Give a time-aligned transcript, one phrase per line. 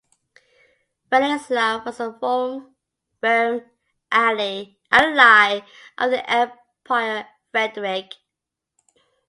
[1.11, 2.11] Vladislav was a
[3.21, 3.61] firm
[4.11, 5.59] ally
[5.99, 8.15] of the emperor Frederick.